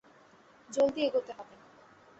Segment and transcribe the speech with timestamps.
[0.69, 1.55] জলদি এগোতে হবে!